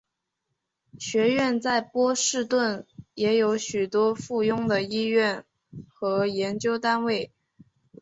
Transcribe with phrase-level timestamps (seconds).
[0.97, 5.45] 学院在波士顿也有许多附属的医院
[5.87, 7.31] 和研究单位。